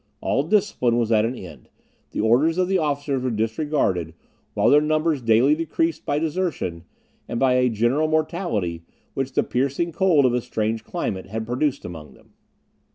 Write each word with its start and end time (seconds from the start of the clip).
All 0.19 0.41
discipline 0.41 0.97
was 0.97 1.11
at 1.11 1.25
an 1.25 1.35
end; 1.35 1.69
the 2.09 2.21
orders 2.21 2.57
of 2.57 2.67
the 2.67 2.79
officers 2.79 3.21
were 3.21 3.29
disregarded, 3.29 4.15
while 4.55 4.67
their 4.67 4.81
numbers 4.81 5.21
daily 5.21 5.53
decreased 5.53 6.07
by 6.07 6.17
desertion, 6.17 6.85
and 7.27 7.39
by 7.39 7.53
a 7.53 7.69
general 7.69 8.07
mortality, 8.07 8.81
which 9.13 9.33
the 9.33 9.43
piercing 9.43 9.91
cold 9.91 10.25
of 10.25 10.33
a 10.33 10.41
strange 10.41 10.83
climate 10.83 11.27
had 11.27 11.45
produced 11.45 11.85
among 11.85 12.15
them. 12.15 12.33